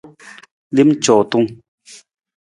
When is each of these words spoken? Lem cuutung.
Lem 0.75 0.89
cuutung. 1.03 1.47